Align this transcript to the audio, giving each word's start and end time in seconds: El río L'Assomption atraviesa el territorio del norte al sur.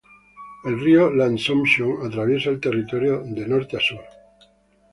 El 0.67 0.79
río 0.79 1.11
L'Assomption 1.11 2.03
atraviesa 2.07 2.49
el 2.49 2.59
territorio 2.59 3.21
del 3.23 3.47
norte 3.47 3.77
al 3.77 3.83
sur. 3.83 4.01